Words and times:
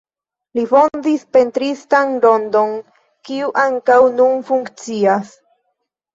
Li 0.59 0.61
fondis 0.69 1.25
pentristan 1.37 2.15
rondon, 2.23 2.73
kiu 3.29 3.53
ankaŭ 3.67 4.01
nun 4.19 4.43
funkcias. 4.51 5.33